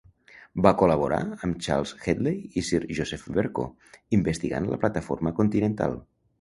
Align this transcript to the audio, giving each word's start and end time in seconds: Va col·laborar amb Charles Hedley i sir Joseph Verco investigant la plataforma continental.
Va 0.65 0.69
col·laborar 0.77 1.19
amb 1.47 1.59
Charles 1.65 1.93
Hedley 2.07 2.41
i 2.63 2.65
sir 2.71 2.81
Joseph 3.01 3.29
Verco 3.37 3.69
investigant 4.21 4.69
la 4.75 4.83
plataforma 4.87 5.39
continental. 5.45 5.99